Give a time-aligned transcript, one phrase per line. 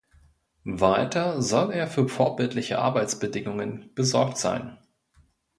[0.65, 4.79] Weiter soll er für vorbildliche Arbeitsbedingungen besorgt sein.